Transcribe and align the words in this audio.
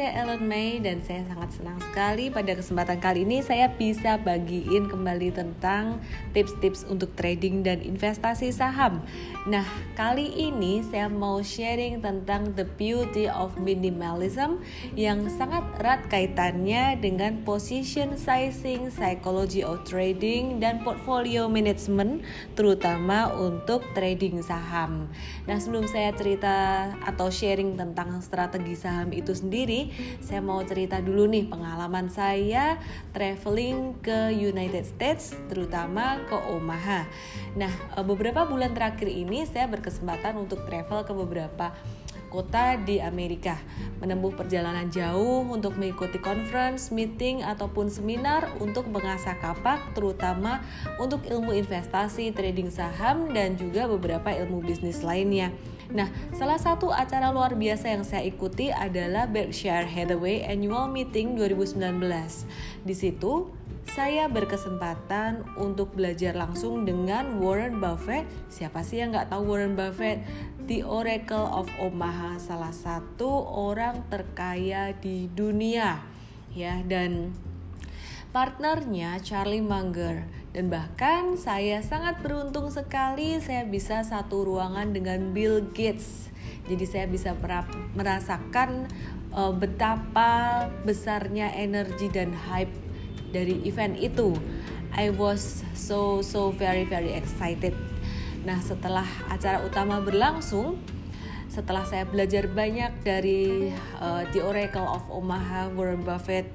saya 0.00 0.24
Ellen 0.24 0.48
May 0.48 0.80
dan 0.80 1.04
saya 1.04 1.28
sangat 1.28 1.60
senang 1.60 1.76
sekali 1.76 2.32
pada 2.32 2.56
kesempatan 2.56 3.04
kali 3.04 3.28
ini 3.28 3.44
saya 3.44 3.68
bisa 3.68 4.16
bagiin 4.16 4.88
kembali 4.88 5.28
tentang 5.28 6.00
tips-tips 6.32 6.88
untuk 6.88 7.12
trading 7.20 7.60
dan 7.60 7.84
investasi 7.84 8.48
saham. 8.48 9.04
Nah, 9.44 9.68
kali 10.00 10.48
ini 10.48 10.80
saya 10.88 11.12
mau 11.12 11.44
sharing 11.44 12.00
tentang 12.00 12.56
the 12.56 12.64
beauty 12.80 13.28
of 13.28 13.52
minimalism 13.60 14.64
yang 14.96 15.28
sangat 15.28 15.68
erat 15.76 16.08
kaitannya 16.08 16.96
dengan 16.96 17.44
position 17.44 18.16
sizing, 18.16 18.88
psychology 18.88 19.60
of 19.60 19.84
trading 19.84 20.64
dan 20.64 20.80
portfolio 20.80 21.44
management 21.44 22.24
terutama 22.56 23.28
untuk 23.36 23.84
trading 23.92 24.40
saham. 24.40 25.12
Nah, 25.44 25.60
sebelum 25.60 25.84
saya 25.84 26.08
cerita 26.16 26.88
atau 27.04 27.28
sharing 27.28 27.76
tentang 27.76 28.16
strategi 28.24 28.80
saham 28.80 29.12
itu 29.12 29.36
sendiri, 29.36 29.89
saya 30.22 30.40
mau 30.40 30.62
cerita 30.64 30.98
dulu 30.98 31.26
nih 31.28 31.46
pengalaman 31.46 32.08
saya 32.08 32.78
traveling 33.12 33.98
ke 34.00 34.34
United 34.34 34.86
States, 34.86 35.34
terutama 35.50 36.22
ke 36.26 36.36
Omaha. 36.54 37.06
Nah, 37.58 37.72
eh, 37.98 38.04
beberapa 38.04 38.46
bulan 38.46 38.72
terakhir 38.72 39.10
ini 39.10 39.44
saya 39.46 39.66
berkesempatan 39.66 40.38
untuk 40.38 40.62
travel 40.66 41.02
ke 41.02 41.12
beberapa 41.14 41.74
kota 42.30 42.78
di 42.78 43.02
Amerika, 43.02 43.58
menempuh 43.98 44.32
perjalanan 44.38 44.86
jauh 44.88 45.44
untuk 45.50 45.74
mengikuti 45.74 46.22
conference, 46.22 46.94
meeting, 46.94 47.42
ataupun 47.42 47.90
seminar 47.90 48.48
untuk 48.62 48.86
mengasah 48.86 49.34
kapak, 49.42 49.92
terutama 49.92 50.62
untuk 51.02 51.26
ilmu 51.26 51.50
investasi, 51.52 52.30
trading 52.30 52.70
saham, 52.70 53.34
dan 53.34 53.58
juga 53.58 53.90
beberapa 53.90 54.30
ilmu 54.30 54.62
bisnis 54.62 55.02
lainnya. 55.02 55.50
Nah, 55.90 56.06
salah 56.30 56.62
satu 56.62 56.94
acara 56.94 57.34
luar 57.34 57.58
biasa 57.58 57.90
yang 57.90 58.06
saya 58.06 58.22
ikuti 58.22 58.70
adalah 58.70 59.26
Berkshire 59.26 59.90
Hathaway 59.90 60.46
Annual 60.46 60.86
Meeting 60.86 61.34
2019. 61.34 62.46
Di 62.86 62.94
situ, 62.94 63.50
saya 63.90 64.30
berkesempatan 64.30 65.42
untuk 65.58 65.98
belajar 65.98 66.30
langsung 66.38 66.86
dengan 66.86 67.42
Warren 67.42 67.82
Buffett. 67.82 68.22
Siapa 68.46 68.86
sih 68.86 69.02
yang 69.02 69.10
nggak 69.10 69.34
tahu 69.34 69.50
Warren 69.50 69.74
Buffett? 69.74 70.22
The 70.70 70.86
Oracle 70.86 71.50
of 71.50 71.66
Omaha, 71.82 72.38
salah 72.38 72.70
satu 72.70 73.26
orang 73.50 74.06
terkaya 74.06 74.94
di 74.94 75.26
dunia, 75.34 76.06
ya 76.54 76.78
dan 76.86 77.34
partnernya 78.30 79.18
Charlie 79.26 79.58
Munger 79.58 80.22
dan 80.54 80.70
bahkan 80.70 81.34
saya 81.34 81.82
sangat 81.82 82.22
beruntung 82.22 82.70
sekali 82.70 83.42
saya 83.42 83.66
bisa 83.66 84.06
satu 84.06 84.46
ruangan 84.46 84.94
dengan 84.94 85.34
Bill 85.34 85.66
Gates. 85.74 86.30
Jadi 86.70 86.86
saya 86.86 87.10
bisa 87.10 87.34
merasakan 87.98 88.86
uh, 89.34 89.50
betapa 89.50 90.70
besarnya 90.86 91.50
energi 91.58 92.06
dan 92.06 92.30
hype 92.30 92.89
dari 93.30 93.62
event 93.64 93.96
itu. 93.98 94.34
I 94.90 95.14
was 95.14 95.62
so 95.72 96.18
so 96.20 96.50
very 96.50 96.82
very 96.82 97.14
excited. 97.14 97.72
Nah, 98.42 98.58
setelah 98.58 99.06
acara 99.28 99.62
utama 99.62 100.00
berlangsung, 100.00 100.80
setelah 101.50 101.84
saya 101.84 102.06
belajar 102.08 102.48
banyak 102.48 103.04
dari 103.04 103.70
uh, 104.00 104.24
The 104.30 104.40
Oracle 104.40 104.86
of 104.86 105.04
Omaha, 105.12 105.70
Warren 105.76 106.02
Buffett 106.02 106.48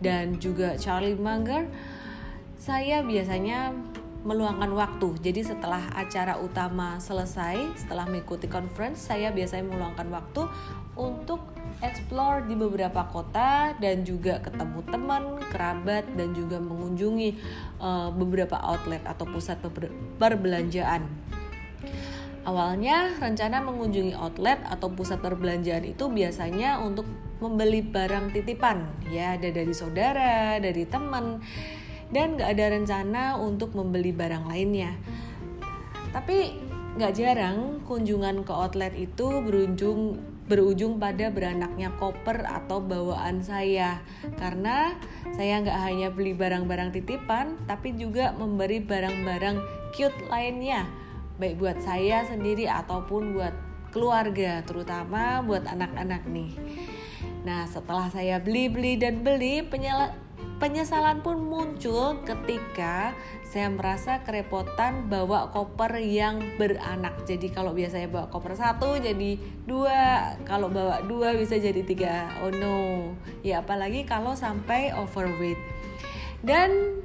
dan 0.00 0.40
juga 0.40 0.80
Charlie 0.80 1.18
Munger, 1.18 1.68
saya 2.56 3.04
biasanya 3.04 3.76
meluangkan 4.24 4.72
waktu. 4.76 5.16
Jadi 5.20 5.40
setelah 5.44 5.80
acara 5.96 6.36
utama 6.40 7.00
selesai, 7.00 7.84
setelah 7.84 8.04
mengikuti 8.08 8.48
conference, 8.48 9.08
saya 9.08 9.32
biasanya 9.32 9.64
meluangkan 9.68 10.08
waktu 10.12 10.42
untuk 10.96 11.40
explore 11.80 12.44
di 12.44 12.54
beberapa 12.56 13.08
kota 13.08 13.72
dan 13.80 14.04
juga 14.04 14.40
ketemu 14.44 14.80
teman, 14.88 15.24
kerabat 15.48 16.04
dan 16.16 16.36
juga 16.36 16.60
mengunjungi 16.60 17.40
uh, 17.80 18.12
beberapa 18.12 18.60
outlet 18.60 19.00
atau 19.08 19.24
pusat 19.28 19.56
perbelanjaan. 20.20 21.08
Awalnya 22.40 23.20
rencana 23.20 23.60
mengunjungi 23.60 24.16
outlet 24.16 24.60
atau 24.64 24.88
pusat 24.88 25.20
perbelanjaan 25.20 25.84
itu 25.84 26.08
biasanya 26.08 26.80
untuk 26.80 27.04
membeli 27.40 27.80
barang 27.84 28.32
titipan 28.32 28.84
ya 29.08 29.36
ada 29.36 29.48
dari 29.48 29.72
saudara, 29.72 30.56
dari 30.60 30.84
teman 30.88 31.40
dan 32.10 32.36
gak 32.36 32.56
ada 32.56 32.66
rencana 32.74 33.22
untuk 33.36 33.72
membeli 33.76 34.12
barang 34.12 34.48
lainnya. 34.48 34.96
Tapi 36.10 36.58
gak 36.98 37.14
jarang 37.16 37.84
kunjungan 37.86 38.42
ke 38.42 38.52
outlet 38.52 38.92
itu 38.98 39.44
berujung 39.44 40.29
berujung 40.50 40.98
pada 40.98 41.30
beranaknya 41.30 41.94
koper 41.94 42.42
atau 42.42 42.82
bawaan 42.82 43.38
saya. 43.38 44.02
Karena 44.34 44.98
saya 45.38 45.62
nggak 45.62 45.80
hanya 45.86 46.08
beli 46.10 46.34
barang-barang 46.34 46.90
titipan 46.90 47.54
tapi 47.70 47.94
juga 47.94 48.34
memberi 48.34 48.82
barang-barang 48.82 49.62
cute 49.94 50.26
lainnya. 50.26 50.90
Baik 51.38 51.62
buat 51.62 51.78
saya 51.78 52.26
sendiri 52.26 52.66
ataupun 52.66 53.38
buat 53.38 53.54
keluarga 53.94 54.66
terutama 54.66 55.38
buat 55.46 55.62
anak-anak 55.70 56.26
nih. 56.26 56.50
Nah 57.46 57.70
setelah 57.70 58.10
saya 58.10 58.42
beli-beli 58.42 58.98
dan 58.98 59.22
beli 59.22 59.62
penyala 59.62 60.18
Penyesalan 60.60 61.24
pun 61.24 61.40
muncul 61.40 62.20
ketika 62.28 63.16
saya 63.48 63.72
merasa 63.72 64.20
kerepotan 64.20 65.08
bawa 65.08 65.48
koper 65.48 65.96
yang 66.04 66.60
beranak. 66.60 67.24
Jadi 67.24 67.48
kalau 67.48 67.72
biasanya 67.72 68.12
bawa 68.12 68.28
koper 68.28 68.52
satu 68.60 69.00
jadi 69.00 69.40
dua, 69.64 70.36
kalau 70.44 70.68
bawa 70.68 71.00
dua 71.08 71.32
bisa 71.32 71.56
jadi 71.56 71.80
tiga. 71.80 72.28
Oh 72.44 72.52
no, 72.52 73.16
ya 73.40 73.64
apalagi 73.64 74.04
kalau 74.04 74.36
sampai 74.36 74.92
overweight. 74.92 75.56
Dan 76.44 77.00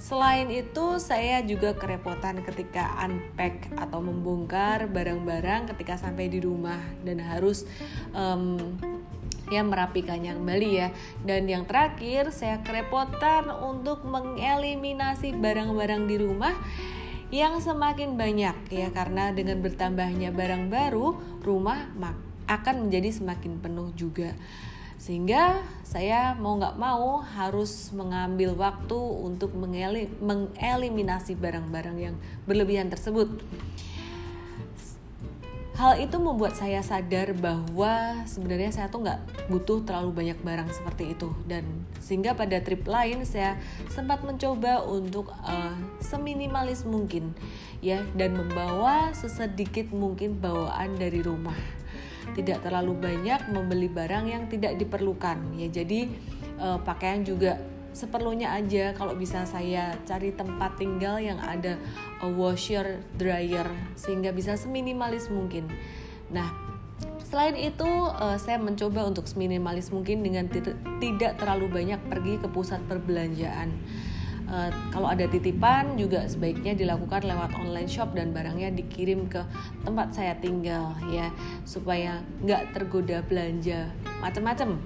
Selain 0.00 0.48
itu, 0.48 0.96
saya 0.96 1.44
juga 1.44 1.76
kerepotan 1.76 2.40
ketika 2.40 2.96
unpack 3.04 3.68
atau 3.76 4.00
membongkar 4.00 4.88
barang-barang 4.88 5.76
ketika 5.76 6.00
sampai 6.00 6.32
di 6.32 6.40
rumah 6.40 6.80
dan 7.04 7.20
harus 7.20 7.68
um, 8.16 8.80
ya 9.50 9.66
merapikannya 9.66 10.38
kembali 10.38 10.70
ya. 10.70 10.88
Dan 11.26 11.50
yang 11.50 11.66
terakhir 11.66 12.30
saya 12.30 12.62
kerepotan 12.62 13.50
untuk 13.50 14.06
mengeliminasi 14.06 15.36
barang-barang 15.36 16.02
di 16.06 16.16
rumah 16.16 16.54
yang 17.30 17.62
semakin 17.62 18.18
banyak 18.18 18.56
ya 18.74 18.90
karena 18.90 19.30
dengan 19.30 19.62
bertambahnya 19.62 20.34
barang 20.34 20.66
baru 20.66 21.14
rumah 21.46 21.86
akan 22.50 22.90
menjadi 22.90 23.22
semakin 23.22 23.62
penuh 23.62 23.94
juga 23.94 24.34
sehingga 25.00 25.64
saya 25.80 26.36
mau 26.36 26.60
nggak 26.60 26.76
mau 26.76 27.24
harus 27.24 27.88
mengambil 27.96 28.52
waktu 28.52 29.00
untuk 29.00 29.56
mengeliminasi 29.56 31.40
barang-barang 31.40 31.96
yang 31.96 32.16
berlebihan 32.44 32.92
tersebut. 32.92 33.40
Hal 35.80 35.96
itu 35.96 36.20
membuat 36.20 36.60
saya 36.60 36.84
sadar 36.84 37.32
bahwa 37.32 38.20
sebenarnya 38.28 38.68
saya 38.68 38.92
tuh 38.92 39.00
nggak 39.00 39.48
butuh 39.48 39.80
terlalu 39.80 40.12
banyak 40.12 40.36
barang 40.44 40.68
seperti 40.76 41.16
itu 41.16 41.32
dan 41.48 41.64
sehingga 42.04 42.36
pada 42.36 42.60
trip 42.60 42.84
lain 42.84 43.24
saya 43.24 43.56
sempat 43.88 44.20
mencoba 44.20 44.84
untuk 44.84 45.32
uh, 45.40 45.72
seminimalis 46.04 46.84
mungkin 46.84 47.32
ya 47.80 48.04
dan 48.12 48.36
membawa 48.36 49.16
sesedikit 49.16 49.88
mungkin 49.88 50.36
bawaan 50.36 51.00
dari 51.00 51.24
rumah. 51.24 51.56
Tidak 52.36 52.60
terlalu 52.60 53.00
banyak 53.00 53.48
membeli 53.48 53.88
barang 53.88 54.28
yang 54.28 54.52
tidak 54.52 54.76
diperlukan 54.76 55.56
ya 55.56 55.72
jadi 55.72 56.12
uh, 56.60 56.76
pakaian 56.84 57.24
juga 57.24 57.56
seperlunya 57.90 58.54
aja 58.54 58.94
kalau 58.94 59.18
bisa 59.18 59.42
saya 59.46 59.94
cari 60.06 60.30
tempat 60.30 60.78
tinggal 60.78 61.18
yang 61.18 61.38
ada 61.42 61.74
washer 62.22 63.02
dryer 63.18 63.66
sehingga 63.98 64.30
bisa 64.30 64.54
seminimalis 64.54 65.26
mungkin. 65.28 65.66
Nah 66.30 66.70
selain 67.30 67.54
itu 67.54 67.86
uh, 68.10 68.34
saya 68.38 68.58
mencoba 68.58 69.06
untuk 69.06 69.30
seminimalis 69.30 69.94
mungkin 69.94 70.26
dengan 70.26 70.50
tidak 70.98 71.38
terlalu 71.38 71.70
banyak 71.70 72.00
pergi 72.10 72.42
ke 72.42 72.48
pusat 72.50 72.82
perbelanjaan. 72.90 73.70
Uh, 74.50 74.66
kalau 74.90 75.06
ada 75.06 75.30
titipan 75.30 75.94
juga 75.94 76.26
sebaiknya 76.26 76.74
dilakukan 76.74 77.22
lewat 77.22 77.54
online 77.54 77.86
shop 77.86 78.18
dan 78.18 78.34
barangnya 78.34 78.74
dikirim 78.74 79.30
ke 79.30 79.46
tempat 79.86 80.10
saya 80.10 80.34
tinggal 80.42 80.98
ya 81.14 81.30
supaya 81.62 82.18
nggak 82.42 82.74
tergoda 82.74 83.22
belanja 83.22 83.94
macam-macam 84.18 84.82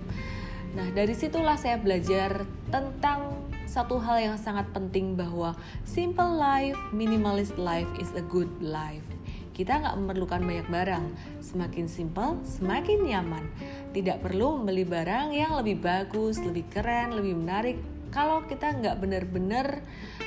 Nah, 0.74 0.90
dari 0.90 1.14
situlah 1.14 1.54
saya 1.54 1.78
belajar 1.78 2.42
tentang 2.66 3.46
satu 3.70 4.02
hal 4.02 4.18
yang 4.18 4.36
sangat 4.38 4.66
penting 4.74 5.14
bahwa 5.14 5.54
simple 5.86 6.34
life, 6.34 6.74
minimalist 6.90 7.54
life 7.54 7.86
is 8.02 8.10
a 8.18 8.24
good 8.26 8.50
life. 8.58 9.06
Kita 9.54 9.78
nggak 9.78 9.94
memerlukan 10.02 10.42
banyak 10.42 10.66
barang, 10.66 11.04
semakin 11.38 11.86
simple, 11.86 12.42
semakin 12.42 13.06
nyaman. 13.06 13.46
Tidak 13.94 14.18
perlu 14.18 14.58
membeli 14.58 14.82
barang 14.82 15.30
yang 15.30 15.54
lebih 15.54 15.78
bagus, 15.78 16.42
lebih 16.42 16.66
keren, 16.74 17.14
lebih 17.14 17.38
menarik. 17.38 17.78
Kalau 18.10 18.42
kita 18.46 18.74
nggak 18.74 18.98
benar-benar 18.98 19.78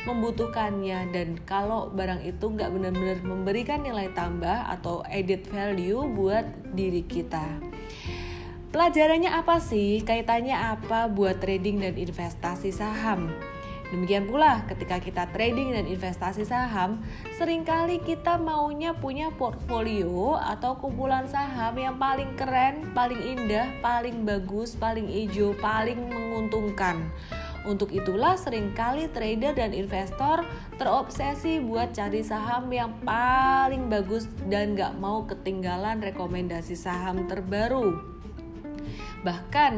membutuhkannya 0.07 1.11
dan 1.11 1.39
kalau 1.43 1.91
barang 1.91 2.23
itu 2.23 2.47
nggak 2.47 2.71
benar-benar 2.71 3.19
memberikan 3.19 3.83
nilai 3.83 4.11
tambah 4.15 4.63
atau 4.79 5.03
added 5.07 5.43
value 5.51 6.07
buat 6.15 6.47
diri 6.71 7.03
kita 7.03 7.59
Pelajarannya 8.67 9.31
apa 9.31 9.63
sih? 9.63 10.03
Kaitannya 10.03 10.51
apa 10.51 11.07
buat 11.07 11.39
trading 11.39 11.87
dan 11.87 11.95
investasi 11.95 12.75
saham? 12.75 13.31
Demikian 13.87 14.27
pula 14.27 14.67
ketika 14.67 14.99
kita 14.99 15.23
trading 15.31 15.71
dan 15.71 15.87
investasi 15.87 16.43
saham, 16.43 16.99
sering 17.39 17.63
kali 17.63 18.03
kita 18.03 18.35
maunya 18.35 18.91
punya 18.91 19.31
portfolio 19.31 20.35
atau 20.35 20.75
kumpulan 20.75 21.23
saham 21.31 21.79
yang 21.79 21.95
paling 21.95 22.35
keren, 22.35 22.91
paling 22.91 23.23
indah, 23.23 23.71
paling 23.79 24.27
bagus, 24.27 24.75
paling 24.75 25.07
hijau, 25.07 25.55
paling 25.63 26.03
menguntungkan. 26.11 27.07
Untuk 27.63 27.95
itulah 27.95 28.35
sering 28.35 28.75
kali 28.75 29.07
trader 29.07 29.55
dan 29.55 29.71
investor 29.71 30.43
terobsesi 30.75 31.63
buat 31.63 31.95
cari 31.95 32.19
saham 32.19 32.67
yang 32.67 32.91
paling 33.07 33.87
bagus 33.87 34.27
dan 34.51 34.75
gak 34.75 34.99
mau 34.99 35.23
ketinggalan 35.23 36.03
rekomendasi 36.03 36.75
saham 36.75 37.23
terbaru. 37.31 38.16
Bahkan 39.25 39.73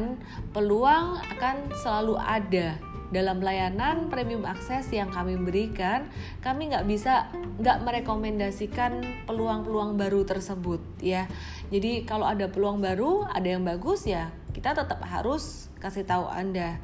peluang 0.52 1.16
akan 1.36 1.72
selalu 1.72 2.16
ada 2.20 2.76
dalam 3.10 3.42
layanan 3.42 4.06
premium 4.06 4.46
akses 4.46 4.86
yang 4.94 5.10
kami 5.10 5.34
berikan, 5.34 6.06
kami 6.38 6.70
nggak 6.70 6.86
bisa 6.86 7.26
nggak 7.58 7.82
merekomendasikan 7.82 9.26
peluang-peluang 9.26 9.98
baru 9.98 10.22
tersebut 10.22 10.78
ya. 11.02 11.26
Jadi 11.74 12.06
kalau 12.06 12.24
ada 12.24 12.46
peluang 12.46 12.78
baru, 12.78 13.26
ada 13.26 13.50
yang 13.50 13.66
bagus 13.66 14.06
ya, 14.06 14.30
kita 14.54 14.78
tetap 14.78 15.02
harus 15.02 15.66
kasih 15.82 16.06
tahu 16.06 16.30
Anda. 16.30 16.78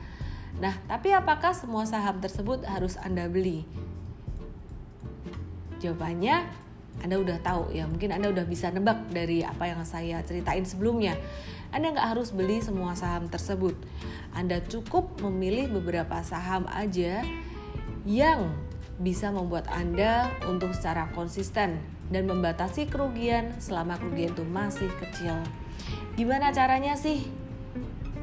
Nah, 0.58 0.74
tapi 0.90 1.14
apakah 1.14 1.54
semua 1.54 1.86
saham 1.86 2.18
tersebut 2.18 2.66
harus 2.66 2.98
Anda 2.98 3.30
beli? 3.30 3.62
Jawabannya 5.78 6.66
anda 7.04 7.20
udah 7.20 7.36
tahu 7.44 7.76
ya, 7.76 7.84
mungkin 7.84 8.08
Anda 8.08 8.32
udah 8.32 8.48
bisa 8.48 8.72
nebak 8.72 9.12
dari 9.12 9.44
apa 9.44 9.68
yang 9.68 9.84
saya 9.84 10.24
ceritain 10.24 10.64
sebelumnya. 10.64 11.12
Anda 11.76 11.92
nggak 11.92 12.16
harus 12.16 12.32
beli 12.32 12.64
semua 12.64 12.96
saham 12.96 13.28
tersebut. 13.28 13.76
Anda 14.32 14.64
cukup 14.64 15.20
memilih 15.20 15.68
beberapa 15.76 16.24
saham 16.24 16.64
aja 16.72 17.20
yang 18.08 18.56
bisa 18.96 19.28
membuat 19.28 19.68
Anda 19.68 20.32
untuk 20.48 20.72
secara 20.72 21.12
konsisten 21.12 21.76
dan 22.08 22.24
membatasi 22.24 22.88
kerugian 22.88 23.60
selama 23.60 24.00
kerugian 24.00 24.32
itu 24.32 24.44
masih 24.48 24.88
kecil. 24.96 25.36
Gimana 26.16 26.48
caranya 26.48 26.96
sih? 26.96 27.28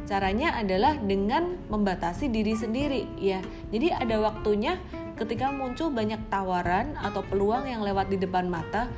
Caranya 0.09 0.57
adalah 0.57 0.97
dengan 0.97 1.53
membatasi 1.69 2.33
diri 2.33 2.57
sendiri 2.57 3.05
ya. 3.21 3.37
Jadi 3.69 3.93
ada 3.93 4.17
waktunya 4.17 4.81
ketika 5.13 5.53
muncul 5.53 5.93
banyak 5.93 6.25
tawaran 6.33 6.97
atau 6.97 7.21
peluang 7.21 7.69
yang 7.69 7.85
lewat 7.85 8.09
di 8.09 8.17
depan 8.17 8.49
mata, 8.49 8.89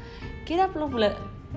kita 0.48 0.72
perlu 0.72 0.96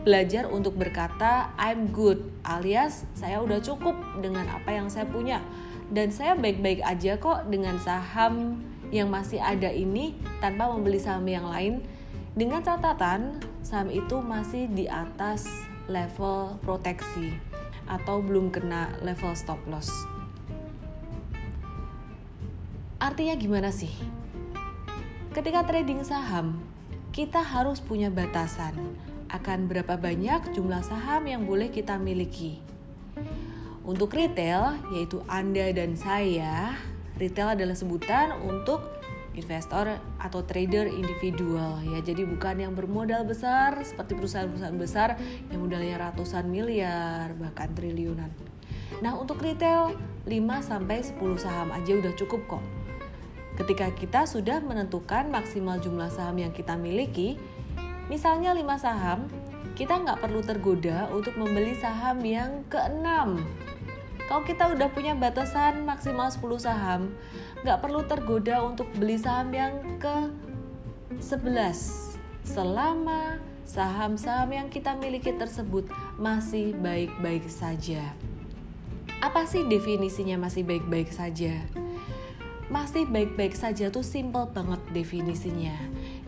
belajar 0.09 0.49
untuk 0.49 0.73
berkata 0.81 1.53
I'm 1.61 1.93
good 1.93 2.25
alias 2.41 3.05
saya 3.13 3.45
udah 3.45 3.61
cukup 3.61 3.93
dengan 4.25 4.49
apa 4.49 4.73
yang 4.73 4.89
saya 4.89 5.05
punya 5.05 5.45
dan 5.93 6.09
saya 6.09 6.33
baik-baik 6.33 6.81
aja 6.81 7.21
kok 7.21 7.53
dengan 7.53 7.77
saham 7.77 8.65
yang 8.89 9.13
masih 9.13 9.37
ada 9.37 9.69
ini 9.69 10.17
tanpa 10.41 10.73
membeli 10.73 10.97
saham 10.97 11.29
yang 11.29 11.45
lain 11.45 11.85
dengan 12.33 12.65
catatan 12.65 13.37
saham 13.61 13.93
itu 13.93 14.17
masih 14.25 14.65
di 14.73 14.89
atas 14.89 15.45
level 15.93 16.57
proteksi 16.65 17.37
atau 17.85 18.25
belum 18.25 18.49
kena 18.49 18.93
level 19.05 19.33
stop 19.37 19.61
loss. 19.69 19.93
Artinya 23.01 23.37
gimana 23.37 23.73
sih? 23.73 23.93
Ketika 25.33 25.65
trading 25.65 26.05
saham, 26.05 26.61
kita 27.13 27.41
harus 27.41 27.81
punya 27.81 28.13
batasan 28.13 28.77
akan 29.29 29.69
berapa 29.69 30.01
banyak 30.01 30.57
jumlah 30.57 30.81
saham 30.85 31.29
yang 31.29 31.45
boleh 31.45 31.69
kita 31.69 32.01
miliki. 32.01 32.61
Untuk 33.85 34.13
retail, 34.13 34.77
yaitu 34.93 35.25
Anda 35.29 35.73
dan 35.73 35.97
saya, 35.97 36.77
retail 37.17 37.57
adalah 37.57 37.73
sebutan 37.73 38.37
untuk 38.45 38.85
investor 39.33 39.97
atau 40.21 40.41
trader 40.45 40.91
individual 40.91 41.81
ya. 41.87 42.05
Jadi 42.05 42.27
bukan 42.27 42.69
yang 42.69 42.73
bermodal 42.77 43.25
besar 43.25 43.81
seperti 43.81 44.19
perusahaan-perusahaan 44.19 44.77
besar 44.77 45.17
yang 45.49 45.65
modalnya 45.65 45.97
ratusan 46.11 46.51
miliar 46.51 47.33
bahkan 47.39 47.73
triliunan. 47.73 48.29
Nah, 49.01 49.15
untuk 49.17 49.41
retail 49.41 49.97
5 50.27 50.33
sampai 50.61 51.01
10 51.01 51.17
saham 51.41 51.73
aja 51.73 51.93
udah 51.97 52.13
cukup 52.19 52.41
kok 52.49 52.65
Ketika 53.59 53.91
kita 53.91 54.23
sudah 54.23 54.63
menentukan 54.63 55.35
maksimal 55.35 55.83
jumlah 55.83 56.15
saham 56.15 56.39
yang 56.39 56.55
kita 56.55 56.79
miliki, 56.79 57.35
misalnya 58.09 58.57
5 58.57 58.65
saham, 58.81 59.29
kita 59.79 60.01
nggak 60.03 60.19
perlu 60.19 60.41
tergoda 60.43 61.07
untuk 61.15 61.39
membeli 61.39 61.77
saham 61.79 62.19
yang 62.25 62.67
keenam. 62.67 63.41
Kalau 64.29 64.45
kita 64.45 64.69
udah 64.75 64.89
punya 64.93 65.17
batasan 65.17 65.89
maksimal 65.89 66.29
10 66.29 66.61
saham, 66.61 67.15
nggak 67.65 67.81
perlu 67.81 68.05
tergoda 68.05 68.61
untuk 68.65 68.91
beli 68.97 69.17
saham 69.17 69.49
yang 69.55 69.81
ke 70.03 70.29
11 71.21 72.19
selama 72.45 73.41
saham-saham 73.69 74.49
yang 74.53 74.69
kita 74.73 74.97
miliki 74.97 75.33
tersebut 75.37 75.89
masih 76.17 76.77
baik-baik 76.81 77.45
saja. 77.49 78.13
Apa 79.21 79.45
sih 79.45 79.65
definisinya 79.65 80.37
masih 80.41 80.65
baik-baik 80.65 81.13
saja? 81.13 81.55
masih 82.69 83.09
baik-baik 83.09 83.57
saja 83.57 83.89
tuh 83.89 84.05
simple 84.05 84.45
banget 84.53 84.81
definisinya. 84.93 85.73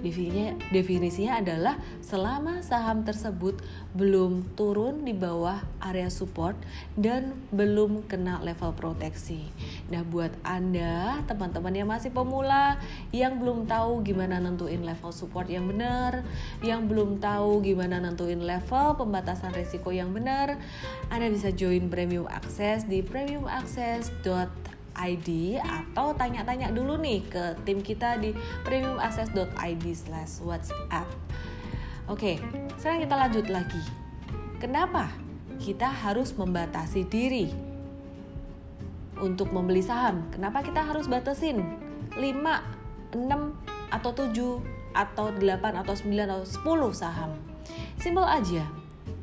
Definisinya, 0.00 0.56
definisinya 0.72 1.32
adalah 1.44 1.76
selama 2.00 2.64
saham 2.64 3.04
tersebut 3.04 3.60
belum 3.92 4.56
turun 4.56 5.04
di 5.04 5.12
bawah 5.12 5.60
area 5.84 6.08
support 6.08 6.56
dan 6.96 7.36
belum 7.52 8.08
kena 8.08 8.40
level 8.40 8.72
proteksi. 8.72 9.44
Nah, 9.92 10.00
buat 10.00 10.32
Anda, 10.40 11.20
teman-teman 11.28 11.76
yang 11.76 11.88
masih 11.92 12.08
pemula, 12.16 12.80
yang 13.12 13.36
belum 13.36 13.68
tahu 13.68 14.00
gimana 14.00 14.40
nentuin 14.40 14.80
level 14.80 15.12
support 15.12 15.52
yang 15.52 15.68
benar, 15.68 16.24
yang 16.64 16.88
belum 16.88 17.20
tahu 17.20 17.60
gimana 17.60 18.00
nentuin 18.00 18.40
level 18.40 18.96
pembatasan 18.96 19.52
risiko 19.52 19.92
yang 19.92 20.16
benar, 20.16 20.56
Anda 21.12 21.28
bisa 21.28 21.52
join 21.52 21.92
premium 21.92 22.24
access 22.24 22.88
di 22.88 23.04
premiumaccess.com 23.04 24.79
ID 24.94 25.60
atau 25.60 26.12
tanya-tanya 26.14 26.74
dulu 26.74 26.98
nih 26.98 27.24
ke 27.26 27.56
tim 27.64 27.80
kita 27.80 28.18
di 28.18 28.34
premiumaccess.id 28.66 29.84
slash 29.94 30.42
whatsapp 30.42 31.08
Oke, 32.10 32.42
sekarang 32.74 33.06
kita 33.06 33.14
lanjut 33.14 33.46
lagi. 33.54 33.82
Kenapa 34.58 35.14
kita 35.62 35.86
harus 35.86 36.34
membatasi 36.34 37.06
diri 37.06 37.54
untuk 39.22 39.54
membeli 39.54 39.78
saham? 39.78 40.26
Kenapa 40.34 40.66
kita 40.66 40.82
harus 40.82 41.06
batasin 41.06 41.62
5, 42.18 43.14
6, 43.14 43.14
atau 43.94 44.10
7, 44.10 44.58
atau 44.90 45.26
8, 45.38 45.86
atau 45.86 45.94
9, 45.94 46.34
atau 46.34 46.42
10 46.42 46.90
saham? 46.98 47.30
Simpel 47.94 48.26
aja, 48.26 48.66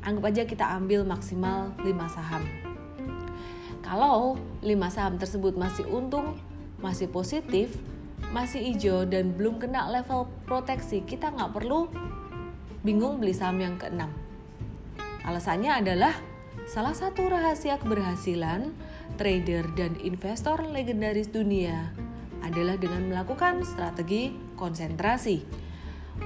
anggap 0.00 0.24
aja 0.32 0.42
kita 0.48 0.64
ambil 0.80 1.04
maksimal 1.04 1.76
5 1.84 1.92
saham 2.08 2.67
kalau 3.88 4.36
lima 4.60 4.92
saham 4.92 5.16
tersebut 5.16 5.56
masih 5.56 5.88
untung, 5.88 6.36
masih 6.76 7.08
positif, 7.08 7.72
masih 8.28 8.60
hijau 8.60 9.08
dan 9.08 9.32
belum 9.32 9.56
kena 9.56 9.88
level 9.88 10.28
proteksi, 10.44 11.00
kita 11.00 11.32
nggak 11.32 11.56
perlu 11.56 11.88
bingung 12.84 13.16
beli 13.16 13.32
saham 13.32 13.56
yang 13.64 13.80
keenam. 13.80 14.12
Alasannya 15.24 15.80
adalah 15.80 16.12
salah 16.68 16.92
satu 16.92 17.32
rahasia 17.32 17.80
keberhasilan 17.80 18.76
trader 19.16 19.64
dan 19.72 19.96
investor 20.04 20.60
legendaris 20.68 21.32
dunia 21.32 21.88
adalah 22.44 22.76
dengan 22.76 23.08
melakukan 23.08 23.64
strategi 23.64 24.36
konsentrasi 24.52 25.67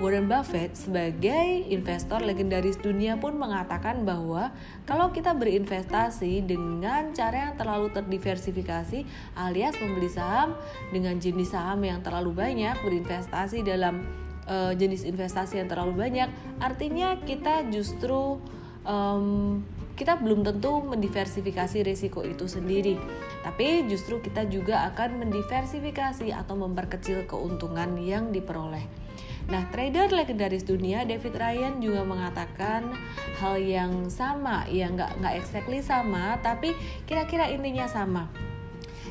Warren 0.01 0.25
Buffett 0.25 0.73
sebagai 0.73 1.69
investor 1.69 2.25
legendaris 2.25 2.81
dunia 2.81 3.21
pun 3.21 3.37
mengatakan 3.37 4.09
bahwa 4.09 4.49
kalau 4.89 5.13
kita 5.13 5.37
berinvestasi 5.37 6.49
dengan 6.49 7.13
cara 7.13 7.51
yang 7.51 7.55
terlalu 7.61 7.93
terdiversifikasi 7.93 9.05
alias 9.37 9.77
membeli 9.77 10.09
saham 10.09 10.57
dengan 10.89 11.21
jenis 11.21 11.53
saham 11.53 11.85
yang 11.85 12.01
terlalu 12.01 12.33
banyak, 12.33 12.81
berinvestasi 12.81 13.61
dalam 13.61 14.01
uh, 14.49 14.73
jenis 14.73 15.05
investasi 15.05 15.61
yang 15.61 15.69
terlalu 15.69 15.93
banyak, 15.93 16.29
artinya 16.57 17.21
kita 17.29 17.69
justru 17.69 18.41
um, 18.89 19.61
kita 19.93 20.17
belum 20.17 20.41
tentu 20.41 20.81
mendiversifikasi 20.89 21.85
risiko 21.85 22.25
itu 22.25 22.49
sendiri, 22.49 22.97
tapi 23.45 23.85
justru 23.93 24.25
kita 24.25 24.49
juga 24.49 24.89
akan 24.89 25.29
mendiversifikasi 25.29 26.33
atau 26.33 26.57
memperkecil 26.57 27.29
keuntungan 27.29 28.01
yang 28.01 28.33
diperoleh. 28.33 29.02
Nah, 29.51 29.67
trader 29.75 30.13
legendaris 30.15 30.63
dunia 30.63 31.03
David 31.03 31.35
Ryan 31.35 31.83
juga 31.83 32.07
mengatakan 32.07 32.95
hal 33.43 33.59
yang 33.59 34.07
sama, 34.07 34.69
ya 34.71 34.87
nggak 34.87 35.19
nggak 35.19 35.35
exactly 35.41 35.83
sama, 35.83 36.39
tapi 36.45 36.77
kira-kira 37.09 37.51
intinya 37.51 37.91
sama. 37.91 38.31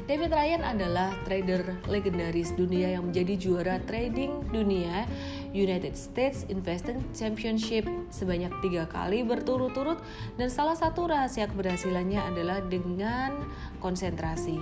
David 0.09 0.33
Ryan 0.33 0.63
adalah 0.65 1.13
trader 1.23 1.77
legendaris 1.85 2.57
dunia 2.57 2.97
yang 2.97 3.11
menjadi 3.11 3.38
juara 3.38 3.77
trading 3.85 4.50
dunia 4.50 5.05
United 5.53 5.93
States 5.93 6.47
Investing 6.50 7.00
Championship 7.13 7.85
sebanyak 8.09 8.50
tiga 8.65 8.89
kali 8.89 9.21
berturut-turut 9.21 10.01
dan 10.35 10.50
salah 10.50 10.73
satu 10.73 11.05
rahasia 11.05 11.45
keberhasilannya 11.47 12.17
adalah 12.33 12.59
dengan 12.65 13.45
konsentrasi. 13.77 14.57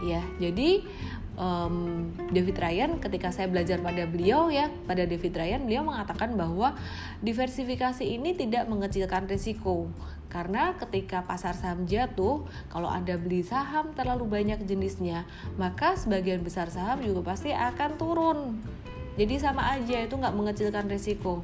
Ya, 0.00 0.24
jadi 0.40 0.88
um, 1.40 2.06
David 2.28 2.60
Ryan 2.60 3.00
ketika 3.00 3.32
saya 3.32 3.48
belajar 3.48 3.80
pada 3.80 4.04
beliau 4.04 4.52
ya 4.52 4.68
pada 4.84 5.08
David 5.08 5.32
Ryan 5.32 5.64
beliau 5.64 5.82
mengatakan 5.88 6.36
bahwa 6.36 6.76
diversifikasi 7.24 8.04
ini 8.04 8.36
tidak 8.36 8.68
mengecilkan 8.68 9.24
risiko 9.24 9.88
karena 10.30 10.78
ketika 10.78 11.26
pasar 11.26 11.58
saham 11.58 11.90
jatuh, 11.90 12.46
kalau 12.70 12.86
Anda 12.86 13.18
beli 13.18 13.42
saham 13.42 13.90
terlalu 13.98 14.30
banyak 14.30 14.62
jenisnya, 14.62 15.26
maka 15.58 15.98
sebagian 15.98 16.46
besar 16.46 16.70
saham 16.70 17.02
juga 17.02 17.34
pasti 17.34 17.50
akan 17.50 17.90
turun. 17.98 18.38
Jadi 19.18 19.42
sama 19.42 19.74
aja 19.74 20.06
itu 20.06 20.14
nggak 20.14 20.36
mengecilkan 20.38 20.86
risiko. 20.86 21.42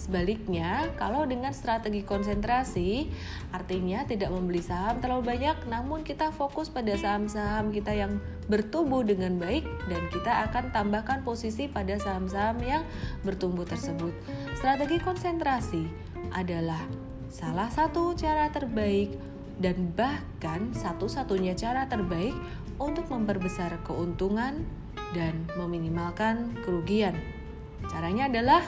Sebaliknya, 0.00 0.88
kalau 0.96 1.28
dengan 1.28 1.52
strategi 1.52 2.00
konsentrasi, 2.00 3.12
artinya 3.52 4.08
tidak 4.08 4.32
membeli 4.32 4.64
saham 4.64 4.96
terlalu 5.04 5.36
banyak, 5.36 5.68
namun 5.68 6.00
kita 6.00 6.32
fokus 6.32 6.72
pada 6.72 6.96
saham-saham 6.96 7.68
kita 7.68 7.92
yang 7.92 8.16
bertumbuh 8.50 9.06
dengan 9.06 9.38
baik 9.38 9.62
dan 9.86 10.02
kita 10.10 10.50
akan 10.50 10.74
tambahkan 10.74 11.22
posisi 11.22 11.70
pada 11.70 11.94
saham-saham 11.98 12.58
yang 12.62 12.82
bertumbuh 13.22 13.62
tersebut. 13.62 14.10
Strategi 14.58 14.98
konsentrasi 14.98 15.86
adalah 16.34 16.82
salah 17.30 17.70
satu 17.70 18.12
cara 18.18 18.50
terbaik 18.50 19.14
dan 19.62 19.94
bahkan 19.94 20.74
satu-satunya 20.74 21.54
cara 21.54 21.86
terbaik 21.86 22.34
untuk 22.82 23.06
memperbesar 23.12 23.78
keuntungan 23.86 24.66
dan 25.14 25.46
meminimalkan 25.54 26.56
kerugian. 26.66 27.14
Caranya 27.86 28.26
adalah 28.26 28.64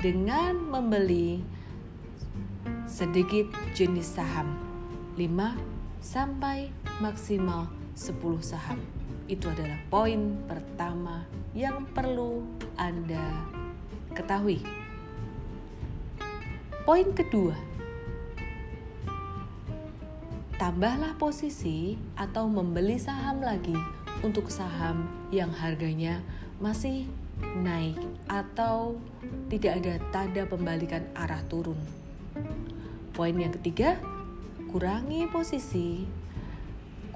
dengan 0.00 0.56
membeli 0.56 1.42
sedikit 2.88 3.48
jenis 3.76 4.18
saham 4.18 4.56
5 5.16 6.02
sampai 6.02 6.72
maksimal 6.98 7.70
10 7.94 8.18
saham. 8.42 9.01
Itu 9.32 9.48
adalah 9.48 9.80
poin 9.88 10.44
pertama 10.44 11.24
yang 11.56 11.88
perlu 11.96 12.44
Anda 12.76 13.48
ketahui. 14.12 14.60
Poin 16.84 17.08
kedua, 17.16 17.56
tambahlah 20.60 21.16
posisi 21.16 21.96
atau 22.12 22.44
membeli 22.44 23.00
saham 23.00 23.40
lagi 23.40 23.72
untuk 24.20 24.52
saham 24.52 25.08
yang 25.32 25.48
harganya 25.48 26.20
masih 26.60 27.08
naik 27.64 27.96
atau 28.28 29.00
tidak 29.48 29.80
ada 29.80 29.94
tanda 30.12 30.44
pembalikan 30.44 31.08
arah 31.16 31.40
turun. 31.48 31.80
Poin 33.16 33.32
yang 33.32 33.56
ketiga, 33.56 33.96
kurangi 34.68 35.24
posisi. 35.32 36.04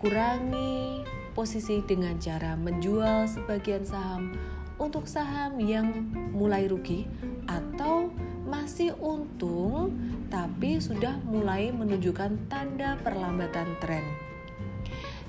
Kurangi 0.00 1.04
posisi 1.37 1.85
dengan 1.85 2.16
cara 2.16 2.57
menjual 2.57 3.28
sebagian 3.28 3.85
saham 3.85 4.33
untuk 4.81 5.05
saham 5.05 5.61
yang 5.61 5.93
mulai 6.33 6.64
rugi 6.64 7.05
atau 7.45 8.09
masih 8.49 8.97
untung 8.97 9.93
tapi 10.33 10.81
sudah 10.81 11.21
mulai 11.28 11.69
menunjukkan 11.76 12.49
tanda 12.49 12.97
perlambatan 13.05 13.69
tren. 13.85 14.00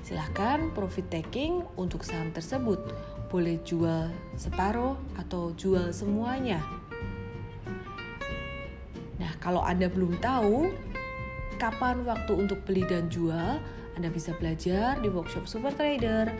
Silahkan 0.00 0.72
profit 0.72 1.12
taking 1.12 1.60
untuk 1.76 2.00
saham 2.00 2.32
tersebut. 2.32 2.80
Boleh 3.28 3.60
jual 3.60 4.08
separuh 4.40 4.96
atau 5.20 5.52
jual 5.52 5.92
semuanya. 5.92 6.64
Nah, 9.20 9.36
kalau 9.36 9.60
Anda 9.60 9.92
belum 9.92 10.16
tahu 10.16 10.72
kapan 11.60 12.08
waktu 12.08 12.32
untuk 12.32 12.64
beli 12.64 12.88
dan 12.88 13.12
jual, 13.12 13.60
Anda 13.98 14.14
bisa 14.14 14.30
belajar 14.38 15.02
di 15.02 15.10
workshop 15.10 15.50
Super 15.50 15.74
Trader 15.74 16.30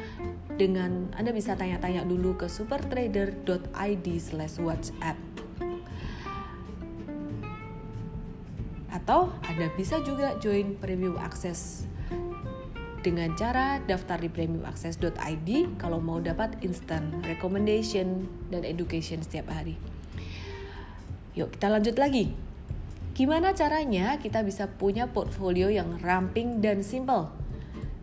dengan 0.55 1.11
Anda 1.19 1.35
bisa 1.35 1.59
tanya-tanya 1.59 2.07
dulu 2.07 2.39
ke 2.39 2.47
supertrader.id/whatsapp. 2.47 5.19
Atau 8.95 9.35
Anda 9.43 9.67
bisa 9.75 9.99
juga 10.07 10.39
join 10.39 10.79
Premium 10.79 11.19
Access 11.19 11.83
dengan 13.03 13.35
cara 13.35 13.83
daftar 13.83 14.23
di 14.23 14.31
premiumaccess.id 14.31 15.51
kalau 15.79 16.03
mau 16.03 16.19
dapat 16.19 16.59
instant 16.67 17.23
recommendation 17.27 18.27
dan 18.51 18.67
education 18.67 19.23
setiap 19.23 19.51
hari. 19.51 19.79
Yuk 21.39 21.55
kita 21.55 21.71
lanjut 21.71 21.97
lagi. 21.99 22.35
Gimana 23.15 23.51
caranya 23.51 24.19
kita 24.23 24.47
bisa 24.47 24.71
punya 24.71 25.11
portfolio 25.11 25.67
yang 25.67 25.99
ramping 26.03 26.63
dan 26.63 26.87
simple? 26.87 27.48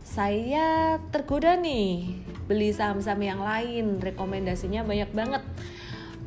Saya 0.05 1.01
tergoda 1.09 1.57
nih 1.57 2.13
beli 2.45 2.69
saham-saham 2.69 3.25
yang 3.25 3.41
lain, 3.41 3.97
rekomendasinya 3.97 4.85
banyak 4.85 5.09
banget. 5.09 5.41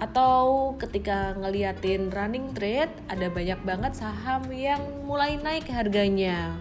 Atau 0.03 0.75
ketika 0.83 1.39
ngeliatin 1.39 2.11
running 2.11 2.59
trade 2.59 2.91
ada 3.07 3.31
banyak 3.31 3.63
banget 3.63 3.95
saham 3.95 4.51
yang 4.51 4.83
mulai 5.07 5.39
naik 5.39 5.71
harganya. 5.71 6.59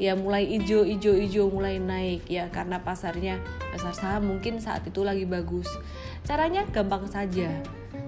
Ya 0.00 0.16
mulai 0.16 0.48
ijo 0.48 0.80
ijo 0.88 1.12
ijo 1.12 1.52
mulai 1.52 1.76
naik. 1.76 2.24
Ya 2.32 2.48
karena 2.48 2.80
pasarnya 2.80 3.36
pasar 3.76 3.92
saham 3.92 4.32
mungkin 4.32 4.64
saat 4.64 4.80
itu 4.88 5.04
lagi 5.04 5.28
bagus. 5.28 5.68
Caranya 6.24 6.64
gampang 6.72 7.04
saja. 7.04 7.52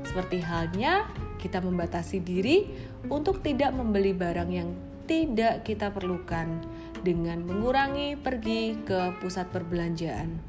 Seperti 0.08 0.40
halnya 0.40 1.04
kita 1.36 1.60
membatasi 1.60 2.24
diri 2.24 2.64
untuk 3.12 3.44
tidak 3.44 3.76
membeli 3.76 4.16
barang 4.16 4.48
yang 4.48 4.72
tidak 5.12 5.68
kita 5.68 5.92
perlukan 5.92 6.64
dengan 7.04 7.44
mengurangi 7.44 8.16
pergi 8.16 8.80
ke 8.80 9.20
pusat 9.20 9.52
perbelanjaan 9.52 10.40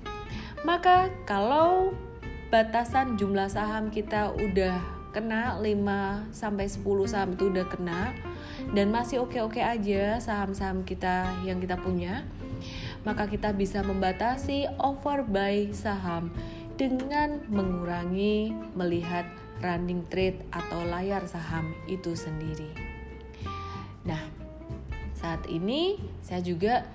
maka 0.64 1.12
kalau 1.28 1.92
batasan 2.48 3.20
jumlah 3.20 3.52
saham 3.52 3.92
kita 3.92 4.32
udah 4.32 4.80
kena 5.12 5.60
5 5.60 6.32
sampai 6.32 6.72
10 6.72 7.12
saham 7.12 7.36
itu 7.36 7.52
udah 7.52 7.68
kena 7.68 8.16
dan 8.72 8.88
masih 8.88 9.28
oke-oke 9.28 9.60
aja 9.60 10.24
saham-saham 10.24 10.88
kita 10.88 11.28
yang 11.44 11.60
kita 11.60 11.76
punya, 11.76 12.24
maka 13.04 13.28
kita 13.28 13.52
bisa 13.52 13.84
membatasi 13.84 14.72
overbuy 14.80 15.76
saham 15.76 16.32
dengan 16.80 17.44
mengurangi 17.52 18.56
melihat 18.74 19.28
running 19.60 20.08
trade 20.08 20.40
atau 20.56 20.82
layar 20.88 21.28
saham 21.28 21.76
itu 21.92 22.16
sendiri. 22.16 22.93
Saat 25.34 25.50
ini 25.50 25.98
saya 26.22 26.46
juga 26.46 26.86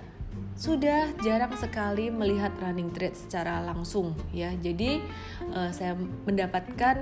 sudah 0.55 1.11
jarang 1.19 1.51
sekali 1.59 2.07
melihat 2.07 2.55
running 2.63 2.87
trade 2.95 3.19
secara 3.19 3.59
langsung 3.59 4.15
ya. 4.31 4.55
Jadi 4.55 5.03
uh, 5.51 5.75
saya 5.75 5.99
mendapatkan 6.23 6.95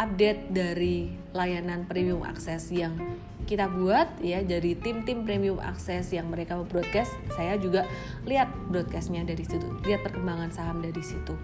update 0.00 0.56
dari 0.56 1.12
layanan 1.36 1.84
premium 1.84 2.24
akses 2.24 2.72
yang 2.72 2.96
kita 3.44 3.68
buat 3.68 4.08
ya 4.24 4.40
dari 4.40 4.74
tim-tim 4.80 5.28
premium 5.28 5.60
akses 5.60 6.10
yang 6.10 6.32
mereka 6.32 6.56
broadcast 6.64 7.14
saya 7.36 7.54
juga 7.60 7.86
lihat 8.26 8.50
broadcastnya 8.72 9.22
dari 9.22 9.46
situ 9.46 9.64
lihat 9.86 10.02
perkembangan 10.02 10.50
saham 10.50 10.82
dari 10.82 10.98
situ 10.98 11.38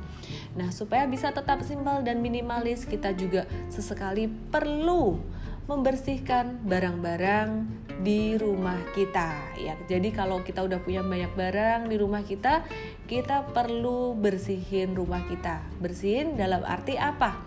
nah 0.58 0.68
supaya 0.74 1.06
bisa 1.06 1.30
tetap 1.30 1.62
simpel 1.62 2.02
dan 2.02 2.18
minimalis 2.18 2.84
kita 2.90 3.14
juga 3.14 3.46
sesekali 3.70 4.26
perlu 4.26 5.22
membersihkan 5.70 6.66
barang-barang 6.66 7.70
di 8.02 8.34
rumah 8.34 8.82
kita 8.98 9.54
ya. 9.54 9.78
Jadi 9.86 10.10
kalau 10.10 10.42
kita 10.42 10.66
udah 10.66 10.82
punya 10.82 11.06
banyak 11.06 11.30
barang 11.38 11.86
di 11.86 11.96
rumah 12.02 12.26
kita, 12.26 12.66
kita 13.06 13.46
perlu 13.54 14.18
bersihin 14.18 14.98
rumah 14.98 15.22
kita. 15.30 15.62
Bersihin 15.78 16.34
dalam 16.34 16.66
arti 16.66 16.98
apa? 16.98 17.38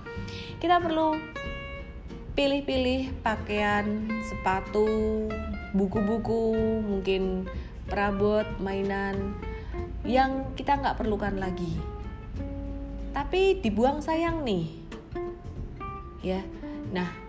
Kita 0.64 0.80
perlu 0.80 1.20
pilih-pilih 2.40 3.20
pakaian, 3.20 4.08
sepatu, 4.24 5.28
buku-buku, 5.76 6.56
mungkin 6.84 7.48
perabot, 7.88 8.48
mainan 8.64 9.36
yang 10.08 10.56
kita 10.56 10.80
nggak 10.80 11.00
perlukan 11.00 11.36
lagi. 11.36 11.76
Tapi 13.12 13.60
dibuang 13.60 14.00
sayang 14.00 14.44
nih. 14.44 14.68
Ya. 16.24 16.44
Nah, 16.92 17.25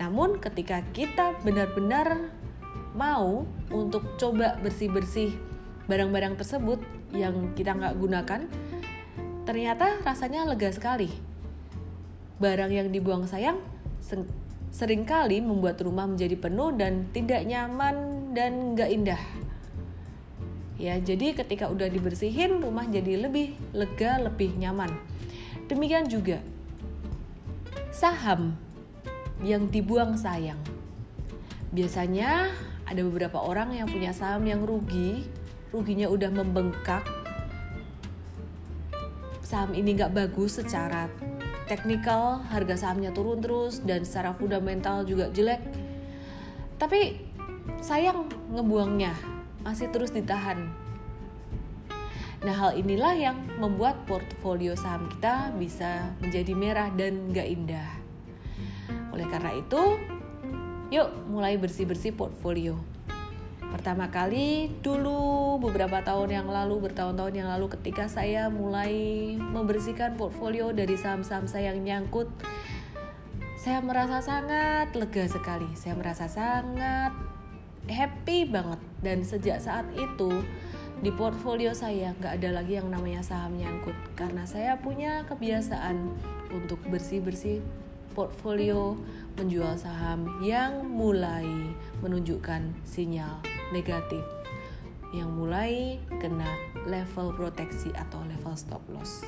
namun 0.00 0.40
ketika 0.40 0.80
kita 0.96 1.36
benar-benar 1.44 2.32
mau 2.96 3.44
untuk 3.68 4.16
coba 4.16 4.56
bersih-bersih 4.64 5.36
barang-barang 5.84 6.40
tersebut 6.40 6.80
yang 7.12 7.52
kita 7.52 7.76
nggak 7.76 8.00
gunakan, 8.00 8.40
ternyata 9.44 10.00
rasanya 10.00 10.48
lega 10.48 10.72
sekali. 10.72 11.12
Barang 12.40 12.72
yang 12.72 12.88
dibuang 12.88 13.28
sayang 13.28 13.60
sering 14.72 15.04
kali 15.04 15.44
membuat 15.44 15.76
rumah 15.84 16.08
menjadi 16.08 16.40
penuh 16.40 16.72
dan 16.72 17.12
tidak 17.12 17.44
nyaman 17.44 18.30
dan 18.32 18.72
nggak 18.72 18.90
indah. 18.90 19.22
Ya, 20.80 20.96
jadi 20.96 21.36
ketika 21.36 21.68
udah 21.68 21.92
dibersihin 21.92 22.64
rumah 22.64 22.88
jadi 22.88 23.28
lebih 23.28 23.52
lega, 23.76 24.16
lebih 24.16 24.56
nyaman. 24.56 24.88
Demikian 25.68 26.08
juga 26.08 26.40
saham 27.92 28.56
yang 29.40 29.68
dibuang 29.68 30.16
sayang. 30.16 30.60
Biasanya 31.70 32.50
ada 32.84 33.00
beberapa 33.06 33.38
orang 33.38 33.72
yang 33.76 33.86
punya 33.86 34.10
saham 34.10 34.42
yang 34.44 34.66
rugi, 34.66 35.24
ruginya 35.70 36.10
udah 36.10 36.30
membengkak. 36.34 37.06
Saham 39.46 39.74
ini 39.74 39.94
nggak 39.94 40.14
bagus 40.14 40.58
secara 40.58 41.06
teknikal, 41.70 42.42
harga 42.50 42.74
sahamnya 42.86 43.14
turun 43.14 43.38
terus 43.38 43.78
dan 43.86 44.02
secara 44.02 44.34
fundamental 44.34 45.06
juga 45.06 45.30
jelek. 45.30 45.62
Tapi 46.82 47.22
sayang 47.78 48.26
ngebuangnya 48.50 49.14
masih 49.62 49.86
terus 49.94 50.10
ditahan. 50.10 50.66
Nah 52.40 52.54
hal 52.56 52.72
inilah 52.74 53.14
yang 53.14 53.36
membuat 53.60 54.08
portfolio 54.08 54.72
saham 54.74 55.06
kita 55.12 55.52
bisa 55.54 56.10
menjadi 56.24 56.52
merah 56.56 56.88
dan 56.90 57.30
gak 57.30 57.46
indah. 57.46 57.99
Oleh 59.20 59.28
karena 59.28 59.52
itu, 59.52 60.00
yuk 60.88 61.12
mulai 61.28 61.60
bersih-bersih 61.60 62.16
portfolio. 62.16 62.80
Pertama 63.68 64.08
kali 64.08 64.72
dulu 64.80 65.60
beberapa 65.60 66.00
tahun 66.00 66.40
yang 66.40 66.48
lalu, 66.48 66.88
bertahun-tahun 66.88 67.36
yang 67.36 67.52
lalu 67.52 67.68
ketika 67.76 68.08
saya 68.08 68.48
mulai 68.48 69.36
membersihkan 69.36 70.16
portfolio 70.16 70.72
dari 70.72 70.96
saham-saham 70.96 71.44
saya 71.44 71.76
yang 71.76 71.84
nyangkut, 71.84 72.32
saya 73.60 73.84
merasa 73.84 74.24
sangat 74.24 74.96
lega 74.96 75.28
sekali. 75.28 75.68
Saya 75.76 76.00
merasa 76.00 76.24
sangat 76.24 77.12
happy 77.92 78.48
banget 78.48 78.80
dan 79.04 79.20
sejak 79.20 79.60
saat 79.60 79.84
itu 80.00 80.32
di 81.04 81.12
portfolio 81.12 81.76
saya 81.76 82.16
nggak 82.16 82.40
ada 82.40 82.56
lagi 82.56 82.80
yang 82.80 82.88
namanya 82.88 83.20
saham 83.20 83.52
nyangkut 83.56 83.96
karena 84.16 84.48
saya 84.48 84.80
punya 84.80 85.28
kebiasaan 85.28 85.96
untuk 86.52 86.80
bersih-bersih 86.88 87.60
portfolio 88.20 89.00
menjual 89.40 89.80
saham 89.80 90.28
yang 90.44 90.84
mulai 90.84 91.48
menunjukkan 92.04 92.68
sinyal 92.84 93.40
negatif 93.72 94.20
yang 95.16 95.32
mulai 95.32 95.96
kena 96.20 96.52
level 96.84 97.32
proteksi 97.32 97.88
atau 97.96 98.20
level 98.28 98.52
stop 98.60 98.84
loss. 98.92 99.24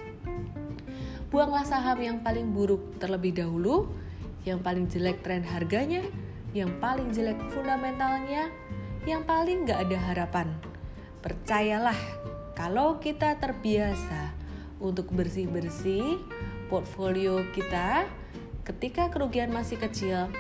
Buanglah 1.33 1.65
saham 1.65 2.05
yang 2.05 2.19
paling 2.21 2.53
buruk 2.53 3.01
terlebih 3.01 3.33
dahulu, 3.33 3.89
yang 4.45 4.61
paling 4.61 4.87
jelek 4.93 5.25
tren 5.25 5.41
harganya, 5.41 6.05
yang 6.53 6.69
paling 6.77 7.09
jelek 7.17 7.41
fundamentalnya, 7.49 8.53
yang 9.09 9.25
paling 9.25 9.65
gak 9.65 9.89
ada 9.89 9.99
harapan. 10.13 10.53
Percayalah, 11.25 11.97
kalau 12.53 13.01
kita 13.01 13.41
terbiasa 13.41 14.37
untuk 14.85 15.09
bersih-bersih 15.17 16.21
portfolio 16.69 17.41
kita 17.57 18.22
ketika 18.63 19.11
kerugian 19.11 19.51
masih 19.51 19.79
kecil 19.79 20.31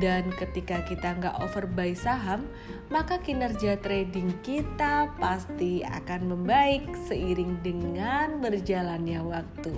dan 0.00 0.32
ketika 0.32 0.80
kita 0.88 1.18
nggak 1.18 1.36
overbuy 1.42 1.92
saham, 1.92 2.48
maka 2.88 3.20
kinerja 3.20 3.76
trading 3.82 4.32
kita 4.40 5.12
pasti 5.20 5.84
akan 5.84 6.32
membaik 6.32 6.86
seiring 7.04 7.60
dengan 7.60 8.40
berjalannya 8.40 9.20
waktu. 9.20 9.74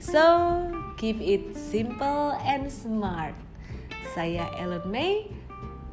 So, 0.00 0.24
keep 0.96 1.20
it 1.20 1.56
simple 1.56 2.36
and 2.44 2.68
smart. 2.68 3.36
Saya 4.12 4.48
Ellen 4.56 4.84
May. 4.88 5.28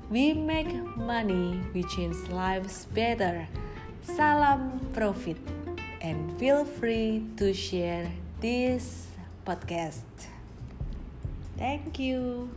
We 0.08 0.32
make 0.32 0.72
money, 0.96 1.60
we 1.76 1.84
change 1.84 2.16
lives 2.32 2.88
better. 2.96 3.44
Salam 4.08 4.80
profit 4.96 5.36
and 6.00 6.32
feel 6.40 6.64
free 6.64 7.28
to 7.36 7.52
share 7.52 8.08
this 8.40 9.12
podcast. 9.44 10.37
Thank 11.58 12.00
you. 12.00 12.50